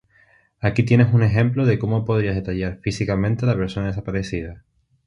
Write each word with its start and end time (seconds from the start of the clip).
Aquí 0.61 0.81
tienes 0.81 1.13
un 1.13 1.21
ejemplo 1.21 1.67
de 1.67 1.77
cómo 1.77 2.05
podrías 2.05 2.33
detallar 2.33 2.79
físicamente 2.81 3.45
a 3.45 3.49
la 3.49 3.55
persona 3.55 3.85
desaparecida: 3.85 4.65